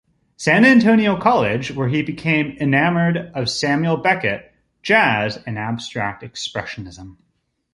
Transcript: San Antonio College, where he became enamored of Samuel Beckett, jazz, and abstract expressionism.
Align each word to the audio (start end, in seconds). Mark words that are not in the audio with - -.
San 0.35 0.65
Antonio 0.65 1.15
College, 1.15 1.73
where 1.75 1.87
he 1.87 2.01
became 2.01 2.57
enamored 2.59 3.17
of 3.35 3.47
Samuel 3.47 3.97
Beckett, 3.97 4.51
jazz, 4.81 5.37
and 5.45 5.59
abstract 5.59 6.23
expressionism. 6.23 7.17